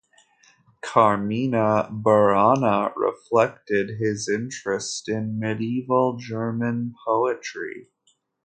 [0.81, 7.91] "Carmina Burana" reflected his interest in medieval German poetry.